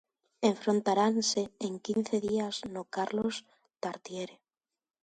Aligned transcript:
Enfrontaranse 0.51 1.41
en 1.65 1.73
quince 1.85 2.15
días 2.27 2.55
no 2.73 2.81
Carlos 2.95 3.35
Tartiere. 3.83 4.35